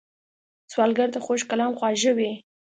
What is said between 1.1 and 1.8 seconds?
ته خوږ کلام